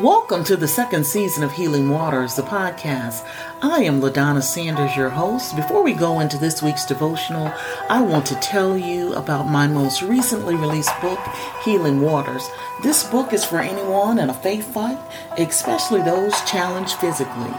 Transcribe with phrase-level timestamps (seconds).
[0.00, 3.26] Welcome to the second season of Healing Waters, the podcast.
[3.62, 5.56] I am LaDonna Sanders, your host.
[5.56, 7.50] Before we go into this week's devotional,
[7.88, 11.18] I want to tell you about my most recently released book,
[11.64, 12.46] Healing Waters.
[12.82, 14.98] This book is for anyone in a faith fight,
[15.38, 17.54] especially those challenged physically.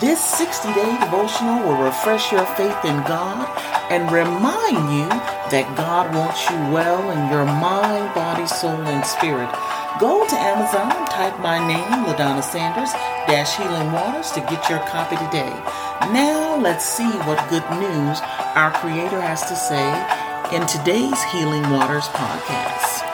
[0.00, 3.46] This 60 day devotional will refresh your faith in God
[3.90, 5.08] and remind you
[5.50, 9.50] that God wants you well in your mind, body, soul, and spirit.
[10.00, 12.90] Go to Amazon, type my name, LaDonna Sanders,
[13.26, 15.52] dash Healing Waters to get your copy today.
[16.12, 18.18] Now let's see what good news
[18.54, 23.06] our Creator has to say in today's Healing Waters podcast.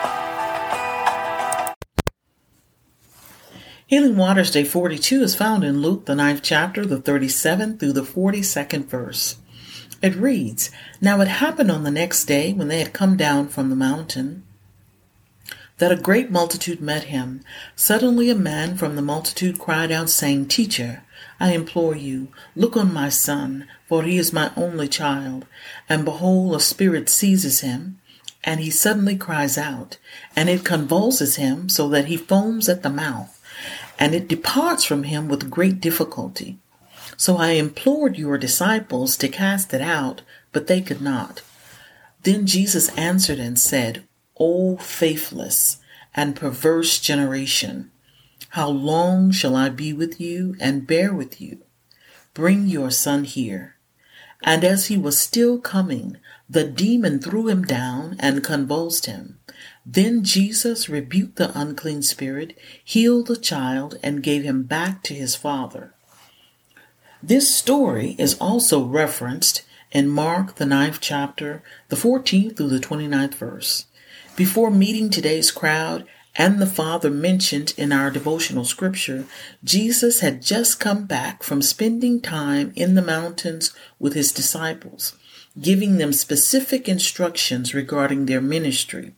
[3.85, 8.03] Healing Waters Day 42 is found in Luke, the ninth chapter, the 37th through the
[8.03, 9.35] 42nd verse.
[10.01, 13.69] It reads, Now it happened on the next day when they had come down from
[13.69, 14.43] the mountain
[15.79, 17.41] that a great multitude met him.
[17.75, 21.03] Suddenly a man from the multitude cried out, saying, Teacher,
[21.39, 25.45] I implore you, look on my son, for he is my only child.
[25.87, 27.99] And behold, a spirit seizes him,
[28.43, 29.97] and he suddenly cries out,
[30.35, 33.41] and it convulses him so that he foams at the mouth,
[33.97, 36.57] and it departs from him with great difficulty.
[37.15, 41.41] So I implored your disciples to cast it out, but they could not.
[42.23, 44.03] Then Jesus answered and said,
[44.39, 45.77] O faithless
[46.15, 47.91] and perverse generation,
[48.49, 51.59] how long shall I be with you and bear with you?
[52.33, 53.75] Bring your son here.
[54.41, 56.17] And as he was still coming,
[56.49, 59.37] the demon threw him down and convulsed him.
[59.85, 65.35] Then Jesus rebuked the unclean spirit, healed the child, and gave him back to his
[65.35, 65.93] father.
[67.21, 73.35] This story is also referenced in Mark, the ninth chapter, the 14th through the 29th
[73.35, 73.85] verse.
[74.39, 79.25] Before meeting today's crowd and the Father mentioned in our devotional scripture,
[79.65, 85.13] Jesus had just come back from spending time in the mountains with his disciples,
[85.59, 89.13] giving them specific instructions regarding their ministry.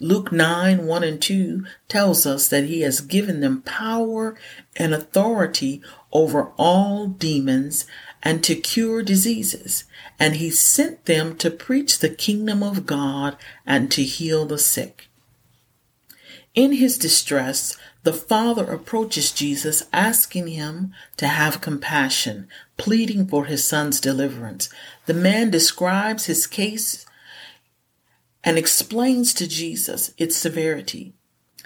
[0.00, 4.38] Luke 9 1 and 2 tells us that he has given them power
[4.76, 7.84] and authority over all demons
[8.26, 9.84] and to cure diseases,
[10.18, 15.06] and he sent them to preach the kingdom of God and to heal the sick.
[16.52, 23.64] In his distress, the father approaches Jesus, asking him to have compassion, pleading for his
[23.64, 24.70] son's deliverance.
[25.04, 27.06] The man describes his case
[28.42, 31.14] and explains to Jesus its severity,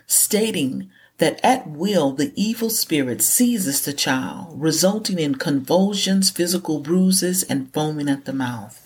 [0.06, 0.90] stating
[1.20, 7.70] that at will the evil spirit seizes the child, resulting in convulsions, physical bruises, and
[7.74, 8.82] foaming at the mouth.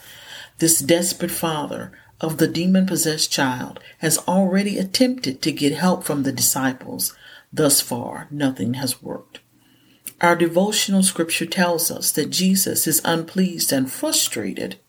[0.58, 6.24] This desperate father of the demon possessed child has already attempted to get help from
[6.24, 7.16] the disciples.
[7.52, 9.38] Thus far, nothing has worked.
[10.20, 14.80] Our devotional scripture tells us that Jesus is unpleased and frustrated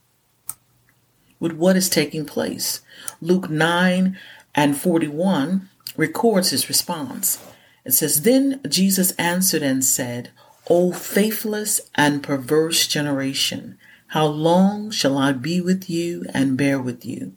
[1.40, 2.82] with what is taking place.
[3.22, 4.18] Luke 9
[4.56, 7.40] and 41 records his response.
[7.84, 10.32] It says, Then Jesus answered and said,
[10.68, 17.06] O faithless and perverse generation, how long shall I be with you and bear with
[17.06, 17.34] you?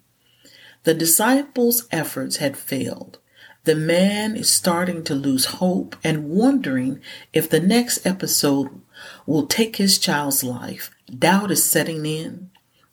[0.85, 3.19] The disciples' efforts had failed.
[3.65, 7.01] The man is starting to lose hope and wondering
[7.35, 8.81] if the next episode
[9.27, 10.91] will take his child's life.
[11.07, 12.51] Doubt is setting in.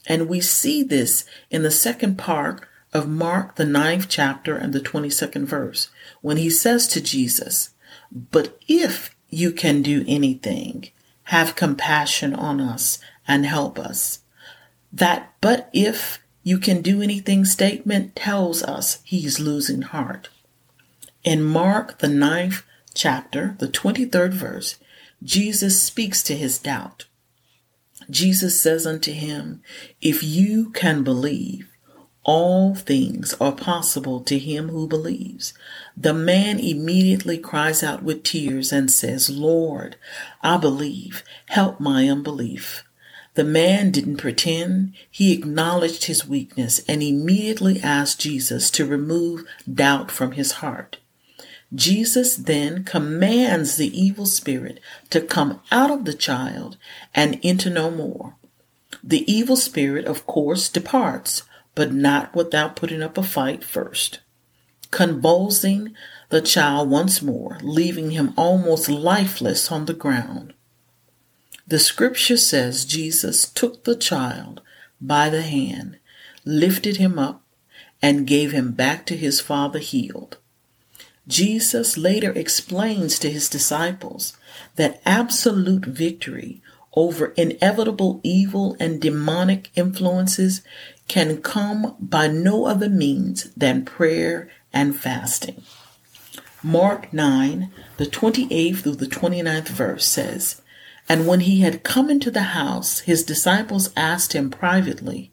[0.08, 4.79] And we see this in the second part of Mark, the ninth chapter and the
[4.79, 5.89] 22nd verse,
[6.22, 7.72] when he says to Jesus,
[8.09, 10.91] But if you can do anything,
[11.23, 14.19] have compassion on us and help us.
[14.94, 20.29] That but if you can do anything statement tells us he's losing heart.
[21.25, 22.63] In Mark, the ninth
[22.94, 24.78] chapter, the 23rd verse,
[25.22, 27.07] Jesus speaks to his doubt.
[28.09, 29.61] Jesus says unto him,
[30.00, 31.75] If you can believe,
[32.25, 35.53] all things are possible to him who believes.
[35.96, 39.96] The man immediately cries out with tears and says, Lord,
[40.41, 42.84] I believe, help my unbelief.
[43.35, 44.94] The man didn't pretend.
[45.09, 50.97] He acknowledged his weakness and immediately asked Jesus to remove doubt from his heart.
[51.73, 54.79] Jesus then commands the evil spirit
[55.11, 56.78] to come out of the child
[57.14, 58.35] and enter no more.
[59.03, 61.44] The evil spirit, of course, departs,
[61.75, 64.22] but not without putting up a fight first,
[64.91, 65.93] convulsing
[66.29, 70.53] the child once more, leaving him almost lifeless on the ground.
[71.67, 74.61] The scripture says Jesus took the child
[75.01, 75.97] by the hand,
[76.45, 77.43] lifted him up,
[78.01, 80.37] and gave him back to his father healed.
[81.27, 84.37] Jesus later explains to his disciples
[84.75, 86.61] that absolute victory
[86.93, 90.61] over inevitable evil and demonic influences
[91.07, 95.63] can come by no other means than prayer and fasting.
[96.63, 100.61] Mark 9, the 28th through the 29th verse says,
[101.07, 105.31] And when he had come into the house, his disciples asked him privately,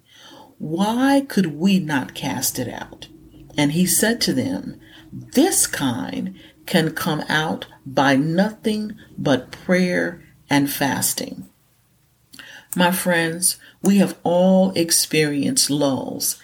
[0.58, 3.08] Why could we not cast it out?
[3.56, 4.78] And he said to them,
[5.10, 11.48] This kind can come out by nothing but prayer and fasting.
[12.74, 16.40] My friends, we have all experienced lulls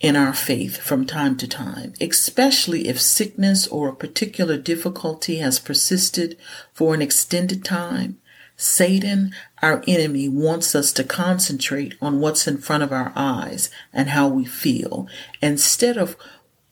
[0.00, 5.58] in our faith from time to time, especially if sickness or a particular difficulty has
[5.58, 6.38] persisted
[6.72, 8.18] for an extended time.
[8.56, 14.10] Satan, our enemy, wants us to concentrate on what's in front of our eyes and
[14.10, 15.06] how we feel
[15.42, 16.16] instead of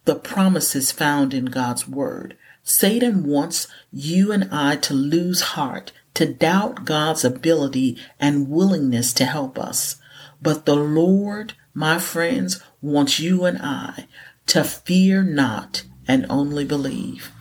[0.06, 2.38] the promises found in God's Word.
[2.62, 9.24] Satan wants you and I to lose heart, to doubt God's ability and willingness to
[9.24, 9.96] help us.
[10.40, 14.06] But the Lord, my friends, wants you and I
[14.46, 17.32] to fear not and only believe.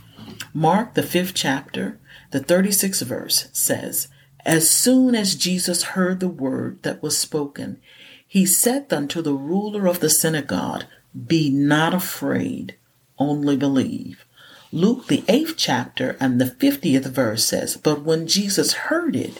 [0.53, 1.99] Mark, the fifth chapter,
[2.31, 4.07] the 36th verse says,
[4.45, 7.79] As soon as Jesus heard the word that was spoken,
[8.27, 10.85] he said unto the ruler of the synagogue,
[11.27, 12.75] Be not afraid,
[13.19, 14.25] only believe.
[14.73, 19.39] Luke, the eighth chapter and the 50th verse says, But when Jesus heard it,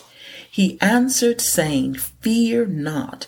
[0.50, 3.25] he answered, saying, Fear not,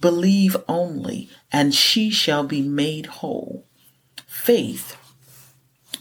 [0.00, 3.66] believe only, and she shall be made whole.
[4.28, 4.96] Faith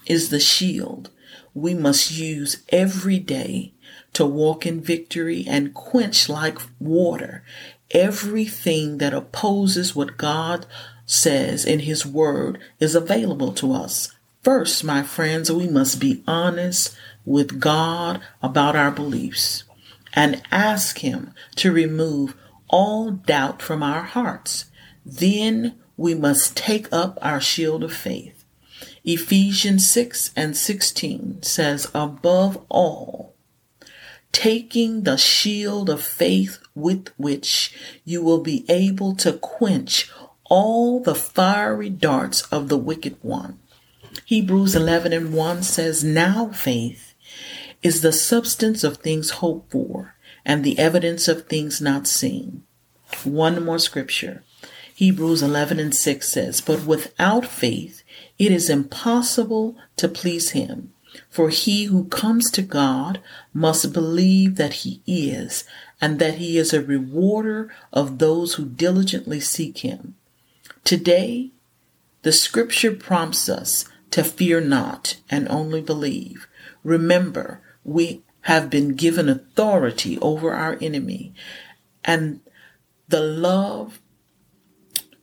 [0.06, 1.10] is the shield
[1.56, 3.74] we must use every day
[4.14, 7.44] to walk in victory and quench like water
[7.92, 10.68] everything that opposes what God
[11.08, 14.14] says in His Word is available to us.
[14.52, 19.64] First, my friends, we must be honest with God about our beliefs
[20.12, 22.36] and ask Him to remove
[22.68, 24.66] all doubt from our hearts.
[25.06, 28.44] Then we must take up our shield of faith.
[29.04, 33.36] Ephesians 6 and 16 says, above all,
[34.32, 37.72] taking the shield of faith with which
[38.04, 40.10] you will be able to quench
[40.46, 43.60] all the fiery darts of the wicked one
[44.26, 47.14] Hebrews 11 and 1 says, Now faith
[47.82, 50.16] is the substance of things hoped for
[50.46, 52.64] and the evidence of things not seen.
[53.24, 54.44] One more scripture.
[54.96, 58.04] Hebrews 11 and 6 says, But without faith
[58.38, 60.94] it is impossible to please him.
[61.30, 63.20] For he who comes to God
[63.54, 65.64] must believe that he is,
[66.00, 70.16] and that he is a rewarder of those who diligently seek him.
[70.84, 71.52] Today,
[72.22, 76.48] the scripture prompts us to fear not and only believe.
[76.84, 81.34] Remember, we have been given authority over our enemy
[82.04, 82.40] and
[83.08, 84.00] the love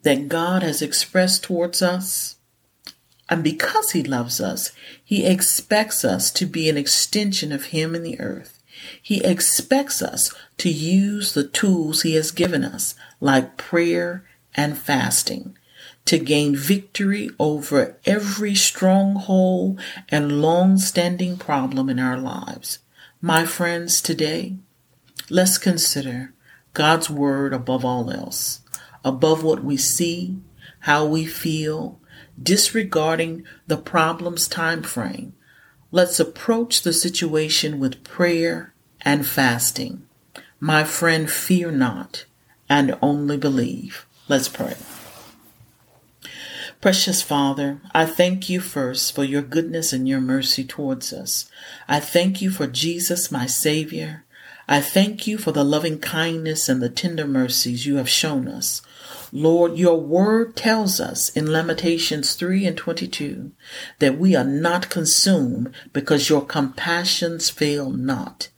[0.03, 2.37] that God has expressed towards us.
[3.29, 4.71] And because he loves us,
[5.03, 8.63] he expects us to be an extension of him in the earth.
[9.03, 14.25] He expects us to use the tools he has given us, like prayer
[14.55, 15.56] and fasting
[16.07, 22.79] to gain victory over every stronghold and long standing problem in our lives.
[23.21, 24.57] My friends, today,
[25.29, 26.33] let's consider
[26.75, 28.61] God's Word above all else,
[29.05, 30.39] above what we see,
[30.81, 32.01] how we feel,
[32.41, 35.35] disregarding the problem's time frame.
[35.91, 40.07] Let's approach the situation with prayer and fasting.
[40.61, 42.27] My friend, fear not
[42.69, 44.07] and only believe.
[44.29, 44.77] Let's pray.
[46.87, 51.51] Precious Father, I thank you first for your goodness and your mercy towards us.
[51.89, 54.25] I thank you for Jesus, my Savior.
[54.69, 58.83] I thank you for the loving kindness and the tender mercies you have shown us.
[59.33, 63.51] Lord, your word tells us in Lamentations 3 and 22
[63.99, 68.49] that we are not consumed because your compassions fail not.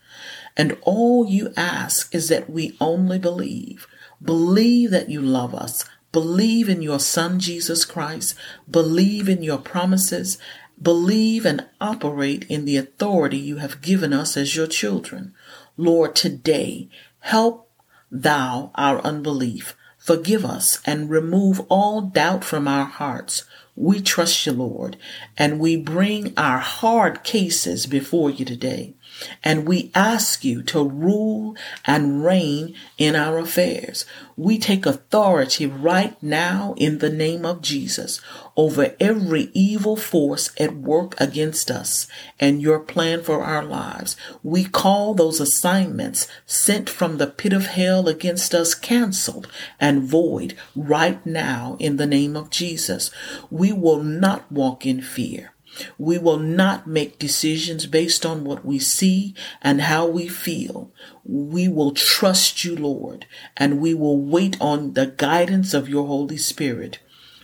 [0.54, 3.86] And all you ask is that we only believe.
[4.22, 5.88] Believe that you love us.
[6.10, 8.34] Believe in your Son, Jesus Christ.
[8.70, 10.38] Believe in your promises.
[10.80, 15.34] Believe and operate in the authority you have given us as your children.
[15.76, 16.88] Lord, today,
[17.20, 17.70] help
[18.10, 19.76] thou our unbelief.
[19.98, 23.44] Forgive us and remove all doubt from our hearts.
[23.76, 24.96] We trust you, Lord,
[25.36, 28.94] and we bring our hard cases before you today.
[29.42, 34.04] And we ask you to rule and reign in our affairs.
[34.36, 38.20] We take authority right now in the name of Jesus
[38.56, 42.06] over every evil force at work against us
[42.38, 44.16] and your plan for our lives.
[44.42, 49.48] We call those assignments sent from the pit of hell against us canceled
[49.80, 53.10] and void right now in the name of Jesus.
[53.50, 55.52] We will not walk in fear.
[55.98, 60.90] We will not make decisions based on what we see and how we feel.
[61.24, 66.36] We will trust you, Lord, and we will wait on the guidance of your Holy
[66.36, 66.98] Spirit.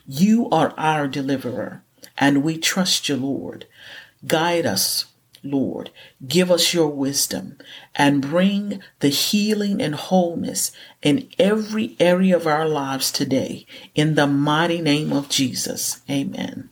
[0.06, 1.82] You are our deliverer,
[2.18, 3.66] and we trust you, Lord.
[4.26, 5.06] Guide us,
[5.42, 5.90] Lord.
[6.26, 7.58] Give us your wisdom
[7.94, 10.72] and bring the healing and wholeness
[11.02, 13.66] in every area of our lives today.
[13.94, 16.00] In the mighty name of Jesus.
[16.10, 16.70] Amen.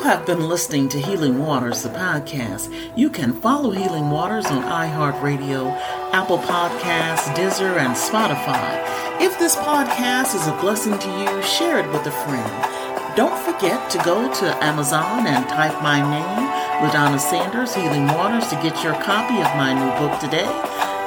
[0.00, 2.72] You have been listening to Healing Waters, the podcast.
[2.96, 5.76] You can follow Healing Waters on iHeartRadio,
[6.14, 8.80] Apple Podcasts, Deezer, and Spotify.
[9.20, 13.14] If this podcast is a blessing to you, share it with a friend.
[13.14, 16.48] Don't forget to go to Amazon and type my name,
[16.80, 20.48] LaDonna Sanders, Healing Waters, to get your copy of my new book today.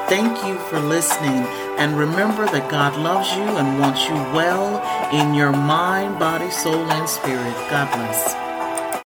[0.08, 1.48] Thank you for listening.
[1.80, 4.78] And remember that God loves you and wants you well
[5.12, 7.56] in your mind, body, soul, and spirit.
[7.72, 8.43] God bless.